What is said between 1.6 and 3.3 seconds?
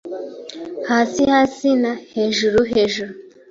na Hejuru, Hejuru